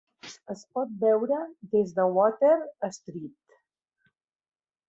[0.53, 1.41] Es pot veure
[1.75, 2.57] des de Water
[2.97, 3.61] Street.